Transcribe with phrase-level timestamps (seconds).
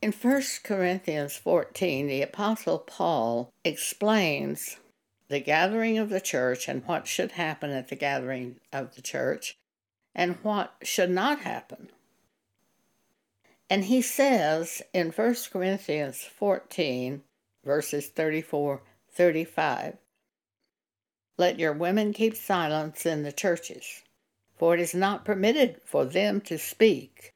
[0.00, 4.78] In 1 Corinthians 14, the Apostle Paul explains
[5.26, 9.58] the gathering of the church and what should happen at the gathering of the church
[10.14, 11.90] and what should not happen.
[13.68, 17.22] And he says in 1 Corinthians 14,
[17.64, 19.96] verses 34 35,
[21.36, 24.02] Let your women keep silence in the churches,
[24.56, 27.34] for it is not permitted for them to speak,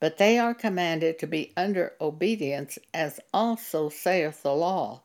[0.00, 5.02] but they are commanded to be under obedience, as also saith the law.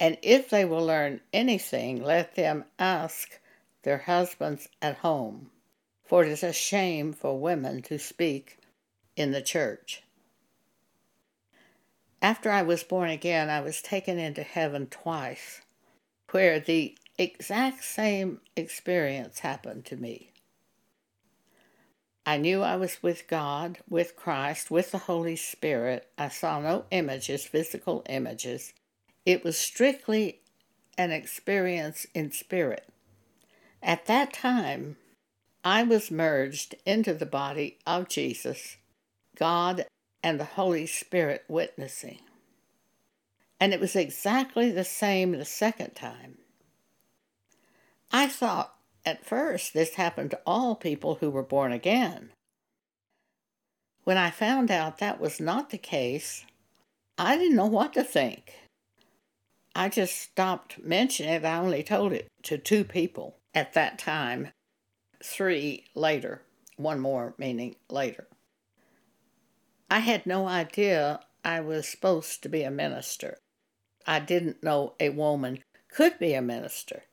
[0.00, 3.40] And if they will learn anything, let them ask
[3.82, 5.50] their husbands at home,
[6.04, 8.58] for it is a shame for women to speak
[9.16, 10.02] in the church.
[12.20, 15.60] After I was born again, I was taken into heaven twice,
[16.30, 20.32] where the exact same experience happened to me.
[22.28, 26.10] I knew I was with God, with Christ, with the Holy Spirit.
[26.18, 28.74] I saw no images, physical images.
[29.24, 30.40] It was strictly
[30.98, 32.86] an experience in spirit.
[33.82, 34.98] At that time,
[35.64, 38.76] I was merged into the body of Jesus
[39.34, 39.86] God
[40.22, 42.18] and the Holy Spirit witnessing.
[43.58, 46.36] And it was exactly the same the second time.
[48.12, 48.77] I thought
[49.08, 52.30] at first this happened to all people who were born again.
[54.04, 56.44] When I found out that was not the case,
[57.16, 58.52] I didn't know what to think.
[59.74, 61.44] I just stopped mentioning it.
[61.44, 64.48] I only told it to two people at that time,
[65.24, 66.42] three later,
[66.76, 68.26] one more meaning later.
[69.90, 73.38] I had no idea I was supposed to be a minister.
[74.06, 75.60] I didn't know a woman
[75.90, 77.04] could be a minister.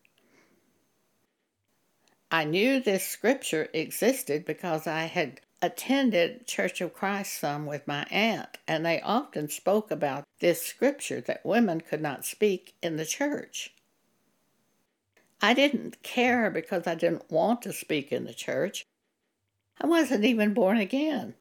[2.35, 8.03] I knew this scripture existed because I had attended Church of Christ some with my
[8.11, 13.05] aunt, and they often spoke about this scripture that women could not speak in the
[13.05, 13.73] church.
[15.41, 18.85] I didn't care because I didn't want to speak in the church.
[19.79, 21.35] I wasn't even born again.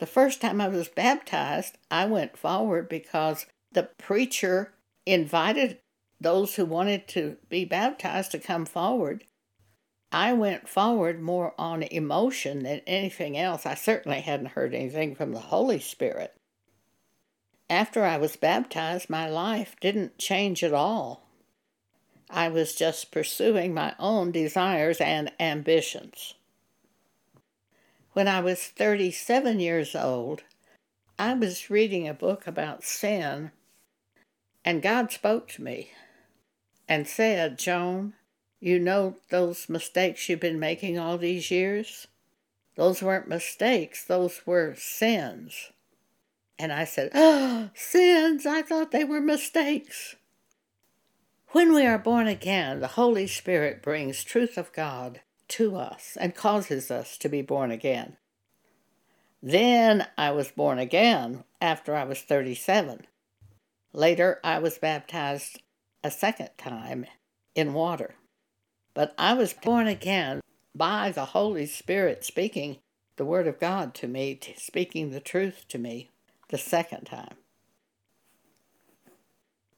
[0.00, 4.74] The first time I was baptized, I went forward because the preacher
[5.06, 5.78] invited
[6.20, 9.24] those who wanted to be baptized to come forward.
[10.12, 13.64] I went forward more on emotion than anything else.
[13.64, 16.34] I certainly hadn't heard anything from the Holy Spirit.
[17.68, 21.28] After I was baptized, my life didn't change at all.
[22.28, 26.34] I was just pursuing my own desires and ambitions.
[28.12, 30.42] When I was 37 years old,
[31.16, 33.52] I was reading a book about sin,
[34.64, 35.92] and God spoke to me
[36.88, 38.14] and said, Joan,
[38.60, 42.06] you know those mistakes you've been making all these years?
[42.76, 45.72] Those weren't mistakes, those were sins.
[46.58, 48.44] And I said, Oh, sins!
[48.44, 50.16] I thought they were mistakes.
[51.52, 56.34] When we are born again, the Holy Spirit brings truth of God to us and
[56.34, 58.18] causes us to be born again.
[59.42, 63.06] Then I was born again after I was 37.
[63.92, 65.62] Later, I was baptized
[66.04, 67.06] a second time
[67.54, 68.14] in water.
[69.00, 70.42] But I was born again
[70.74, 72.80] by the Holy Spirit speaking
[73.16, 76.10] the Word of God to me, speaking the truth to me
[76.50, 77.36] the second time.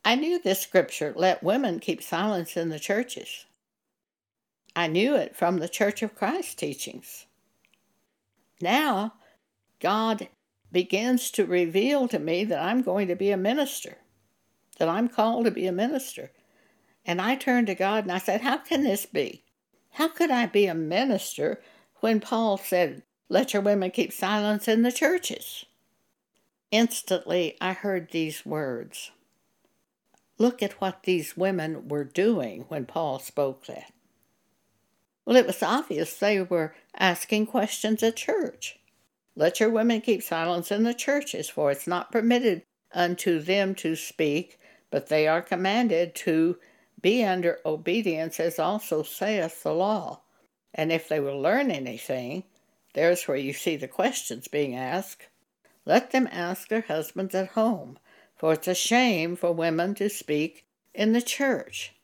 [0.05, 3.47] I knew this scripture let women keep silence in the churches.
[4.75, 7.27] I knew it from the Church of Christ teachings.
[8.61, 9.15] Now,
[9.79, 10.27] God
[10.73, 13.99] begins to reveal to me that I'm going to be a minister,
[14.79, 16.33] that I'm called to be a minister.
[17.05, 19.45] And I turned to God and I said, How can this be?
[19.93, 21.61] How could I be a minister
[22.01, 25.65] when Paul said, Let your women keep silence in the churches?
[26.71, 29.11] Instantly, I heard these words.
[30.39, 33.93] Look at what these women were doing when Paul spoke that.
[35.25, 38.79] Well, it was obvious they were asking questions at church.
[39.37, 42.63] Let your women keep silence in the churches, for it's not permitted
[42.93, 44.59] unto them to speak,
[44.91, 46.59] but they are commanded to
[47.03, 50.23] be under obedience, as also saith the law.
[50.73, 52.45] And if they will learn anything,
[52.95, 55.29] there's where you see the questions being asked.
[55.85, 57.99] Let them ask their husbands at home,
[58.37, 60.65] for it's a shame for women to speak
[60.95, 61.95] in the church.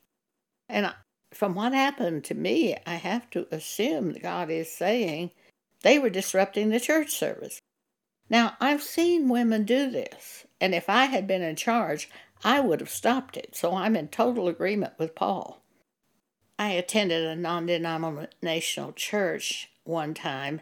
[0.69, 0.93] And
[1.33, 5.31] from what happened to me, I have to assume that God is saying
[5.83, 7.61] they were disrupting the church service.
[8.31, 12.11] Now, I've seen women do this, and if I had been in charge,
[12.45, 15.63] I would have stopped it, so I'm in total agreement with Paul.
[16.59, 20.61] I attended a non denominational church one time,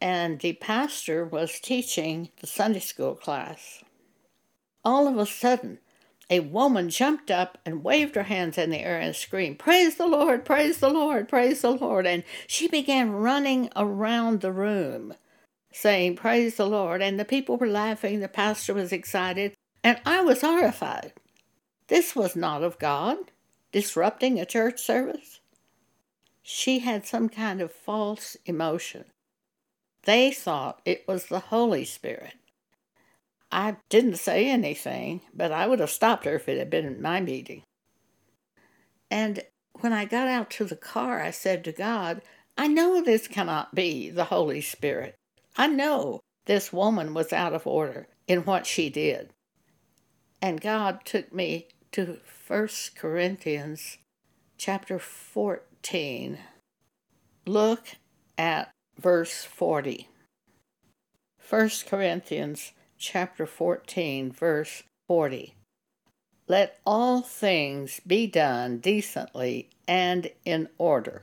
[0.00, 3.82] and the pastor was teaching the Sunday school class.
[4.84, 5.78] All of a sudden,
[6.30, 10.06] a woman jumped up and waved her hands in the air and screamed, Praise the
[10.06, 12.06] Lord, praise the Lord, praise the Lord.
[12.06, 15.14] And she began running around the room
[15.72, 17.00] saying, Praise the Lord.
[17.00, 21.12] And the people were laughing, the pastor was excited, and I was horrified.
[21.88, 23.16] This was not of God,
[23.72, 25.40] disrupting a church service.
[26.42, 29.04] She had some kind of false emotion.
[30.04, 32.34] They thought it was the Holy Spirit.
[33.50, 37.20] I didn't say anything, but I would have stopped her if it had been my
[37.20, 37.62] meeting.
[39.10, 39.42] And
[39.80, 42.22] when I got out to the car, I said to God,
[42.56, 45.14] I know this cannot be the Holy Spirit.
[45.56, 49.30] I know this woman was out of order in what she did.
[50.40, 53.98] And God took me to 1 Corinthians
[54.56, 56.38] chapter 14.
[57.46, 57.86] Look
[58.36, 60.08] at verse 40.
[61.48, 65.54] 1 Corinthians chapter 14 verse 40.
[66.46, 71.22] Let all things be done decently and in order.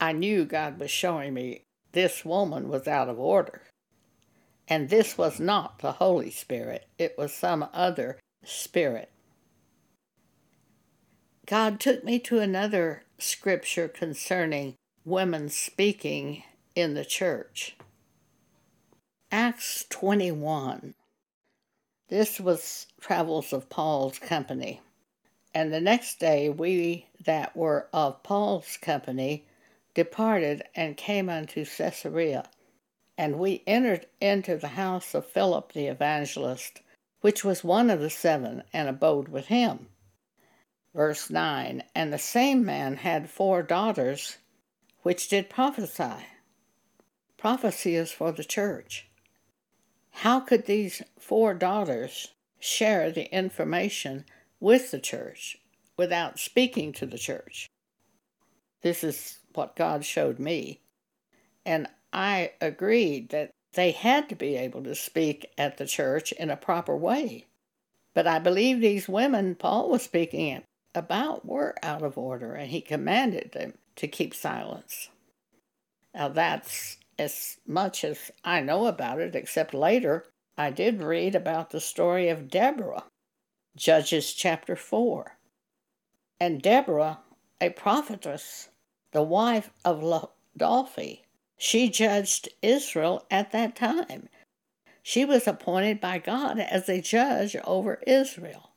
[0.00, 3.62] I knew God was showing me this woman was out of order.
[4.68, 9.10] And this was not the Holy Spirit, it was some other spirit.
[11.46, 16.42] God took me to another scripture concerning women speaking
[16.74, 17.76] in the church.
[19.30, 20.94] Acts 21.
[22.08, 24.80] This was Travels of Paul's company.
[25.52, 29.44] And the next day we that were of Paul's company
[29.94, 32.48] departed and came unto Caesarea.
[33.16, 36.80] And we entered into the house of Philip the evangelist,
[37.20, 39.88] which was one of the seven, and abode with him.
[40.94, 44.38] Verse 9 And the same man had four daughters,
[45.02, 46.26] which did prophesy.
[47.36, 49.08] Prophecy is for the church.
[50.10, 52.28] How could these four daughters
[52.58, 54.24] share the information
[54.60, 55.58] with the church
[55.96, 57.68] without speaking to the church?
[58.82, 60.80] This is what God showed me.
[61.66, 66.48] And I agreed that they had to be able to speak at the church in
[66.48, 67.46] a proper way.
[68.14, 70.62] But I believe these women Paul was speaking
[70.94, 75.08] about were out of order, and he commanded them to keep silence.
[76.14, 80.26] Now, that's as much as I know about it, except later
[80.56, 83.04] I did read about the story of Deborah,
[83.76, 85.36] Judges chapter 4.
[86.38, 87.18] And Deborah,
[87.60, 88.68] a prophetess,
[89.10, 91.23] the wife of Laodophi.
[91.56, 94.28] She judged Israel at that time.
[95.02, 98.70] She was appointed by God as a judge over Israel.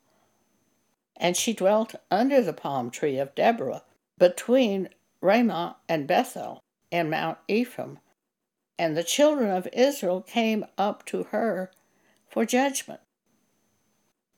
[1.15, 3.83] And she dwelt under the palm tree of Deborah
[4.17, 4.89] between
[5.21, 7.99] Ramah and Bethel and Mount Ephraim.
[8.77, 11.71] And the children of Israel came up to her
[12.29, 12.99] for judgment.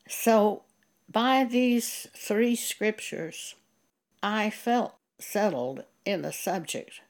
[0.07, 0.63] So,
[1.11, 3.55] by these three scriptures,
[4.23, 7.01] I felt settled in the subject.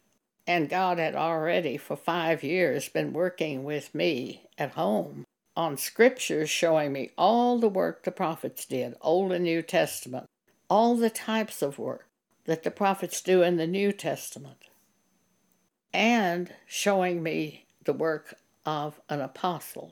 [0.49, 5.25] And God had already for five years been working with me at home
[5.55, 10.25] on scriptures showing me all the work the prophets did, Old and New Testament,
[10.67, 12.07] all the types of work
[12.45, 14.69] that the prophets do in the New Testament,
[15.93, 18.33] and showing me the work
[18.65, 19.91] of an apostle.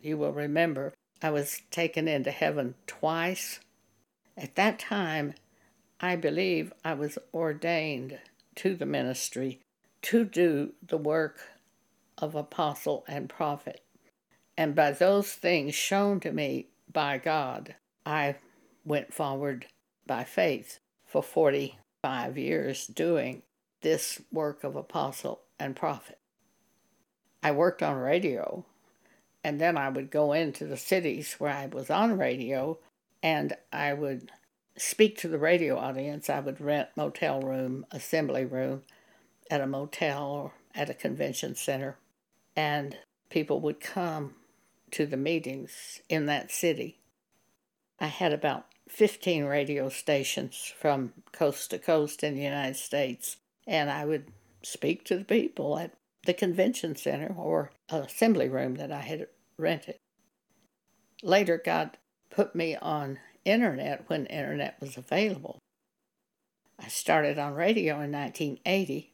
[0.00, 3.58] You will remember I was taken into heaven twice.
[4.36, 5.34] At that time,
[6.00, 8.20] I believe I was ordained
[8.54, 9.58] to the ministry
[10.02, 11.38] to do the work
[12.18, 13.82] of apostle and prophet.
[14.56, 18.36] And by those things shown to me by God, I
[18.84, 19.66] went forward
[20.06, 23.42] by faith for 45 years doing
[23.82, 26.18] this work of apostle and prophet.
[27.42, 28.66] I worked on radio,
[29.42, 32.78] and then I would go into the cities where I was on radio,
[33.22, 34.30] and I would
[34.76, 38.82] speak to the radio audience, I would rent motel room, assembly room
[39.50, 41.98] at a motel or at a convention center,
[42.56, 42.96] and
[43.28, 44.34] people would come
[44.92, 46.98] to the meetings in that city.
[47.98, 53.90] I had about 15 radio stations from coast to coast in the United States, and
[53.90, 55.92] I would speak to the people at
[56.24, 59.26] the convention center or assembly room that I had
[59.56, 59.96] rented.
[61.22, 61.98] Later, God
[62.30, 65.58] put me on internet when internet was available.
[66.78, 69.12] I started on radio in 1980.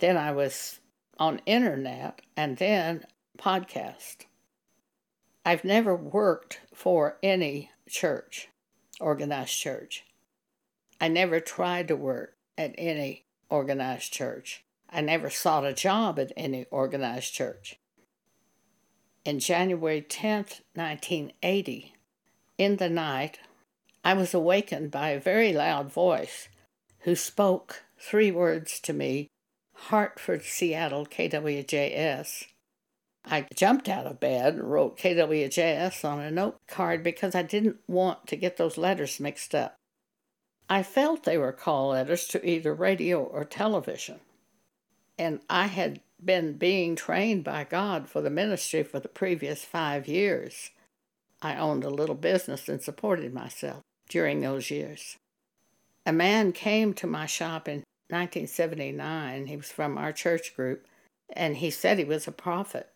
[0.00, 0.80] Then I was
[1.18, 3.04] on internet and then
[3.38, 4.26] podcast.
[5.44, 8.48] I've never worked for any church,
[9.00, 10.04] organized church.
[11.00, 14.64] I never tried to work at any organized church.
[14.90, 17.78] I never sought a job at any organized church.
[19.24, 21.94] In January 10th, 1980,
[22.58, 23.38] in the night,
[24.04, 26.48] I was awakened by a very loud voice
[27.00, 29.28] who spoke three words to me
[29.74, 32.46] Hartford, Seattle, KWJS.
[33.26, 37.78] I jumped out of bed and wrote KWJS on a note card because I didn't
[37.86, 39.76] want to get those letters mixed up.
[40.68, 44.20] I felt they were call letters to either radio or television.
[45.18, 50.08] And I had been being trained by God for the ministry for the previous five
[50.08, 50.70] years.
[51.42, 55.16] I owned a little business and supported myself during those years.
[56.06, 59.46] A man came to my shop in 1979.
[59.46, 60.86] He was from our church group,
[61.32, 62.90] and he said he was a prophet.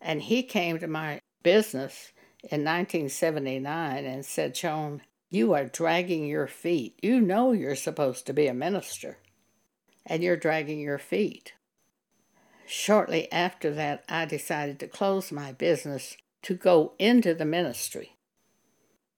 [0.00, 2.12] And he came to my business
[2.42, 6.98] in 1979 and said, Joan, you are dragging your feet.
[7.02, 9.18] You know you're supposed to be a minister,
[10.06, 11.54] and you're dragging your feet.
[12.66, 18.16] Shortly after that, I decided to close my business to go into the ministry.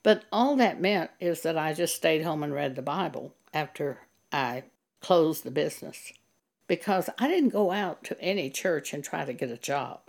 [0.02, 4.00] But all that meant is that I just stayed home and read the Bible after
[4.32, 4.64] I
[5.02, 6.12] closed the business
[6.66, 10.00] because I didn't go out to any church and try to get a job.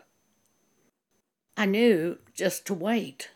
[1.58, 3.32] I knew just to wait.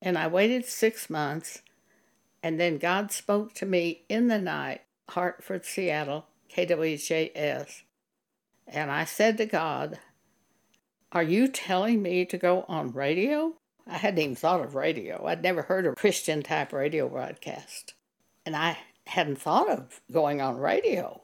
[0.00, 1.62] And I waited six months,
[2.42, 7.82] and then God spoke to me in the night, Hartford, Seattle, KWJS.
[8.66, 10.00] And I said to God,
[11.12, 13.54] Are you telling me to go on radio?
[13.86, 15.24] I hadn't even thought of radio.
[15.26, 17.94] I'd never heard of Christian type radio broadcast.
[18.44, 21.20] And I hadn't thought of going on radio.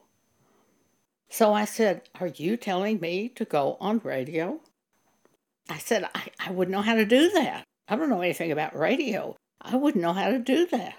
[1.29, 4.61] So I said, Are you telling me to go on radio?
[5.69, 7.65] I said, I, I wouldn't know how to do that.
[7.89, 9.37] I don't know anything about radio.
[9.61, 10.95] I wouldn't know how to do that.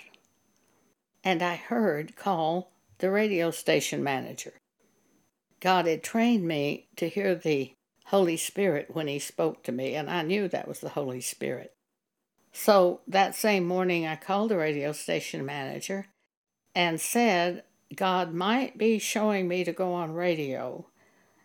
[1.24, 4.54] And I heard call the radio station manager.
[5.60, 7.74] God had trained me to hear the
[8.06, 11.74] Holy Spirit when He spoke to me, and I knew that was the Holy Spirit.
[12.52, 16.08] So that same morning, I called the radio station manager
[16.76, 17.64] and said,
[17.96, 20.86] God might be showing me to go on radio.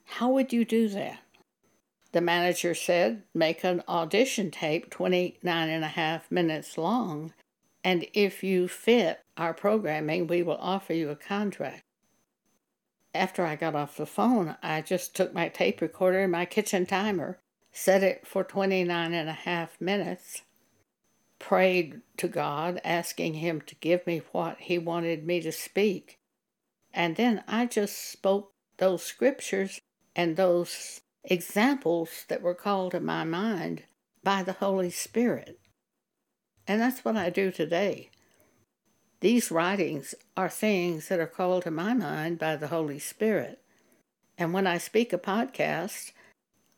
[0.04, 1.18] How would you do that?
[2.12, 7.32] The manager said, make an audition tape 29 and a half minutes long,
[7.82, 11.82] and if you fit our programming, we will offer you a contract.
[13.14, 16.86] After I got off the phone, I just took my tape recorder and my kitchen
[16.86, 17.38] timer,
[17.72, 20.42] set it for 29 and a half minutes,
[21.44, 26.18] prayed to God, asking Him to give me what He wanted me to speak.
[26.90, 29.78] And then I just spoke those scriptures
[30.16, 33.82] and those examples that were called to my mind
[34.22, 35.58] by the Holy Spirit.
[36.66, 38.08] And that's what I do today.
[39.20, 43.60] These writings are things that are called to my mind by the Holy Spirit.
[44.38, 46.12] And when I speak a podcast,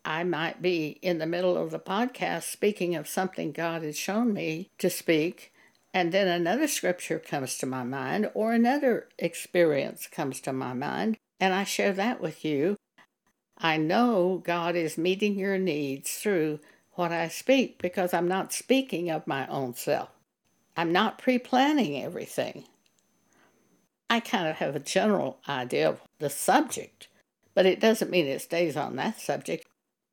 [0.06, 4.32] I might be in the middle of the podcast speaking of something God has shown
[4.32, 5.52] me to speak,
[5.92, 11.16] and then another scripture comes to my mind, or another experience comes to my mind,
[11.40, 12.76] and I share that with you.
[13.58, 16.60] I know God is meeting your needs through
[16.92, 20.10] what I speak because I'm not speaking of my own self.
[20.76, 22.62] I'm not pre planning everything.
[24.08, 27.08] I kind of have a general idea of the subject,
[27.56, 29.66] but it doesn't mean it stays on that subject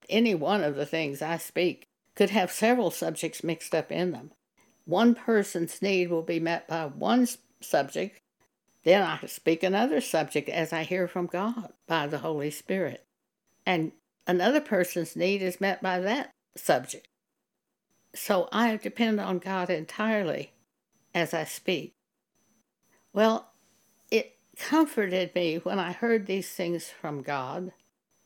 [0.09, 4.31] any one of the things I speak could have several subjects mixed up in them.
[4.85, 7.27] One person's need will be met by one
[7.61, 8.19] subject,
[8.83, 13.05] then I speak another subject as I hear from God by the Holy Spirit.
[13.65, 13.93] And
[14.27, 17.07] another person's need is met by that subject.
[18.13, 20.51] So I depend on God entirely
[21.15, 21.93] as I speak.
[23.13, 23.51] Well,
[24.11, 27.71] it comforted me when I heard these things from God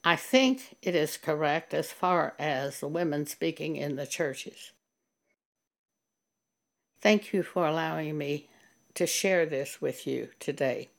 [0.08, 4.72] I think it is correct as far as the women speaking in the churches.
[7.02, 8.48] Thank you for allowing me
[8.94, 10.92] to share this with you today.